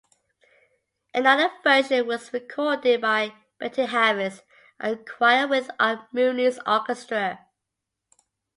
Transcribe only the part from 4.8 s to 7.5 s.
a choir, with Art Mooney's Orchestra.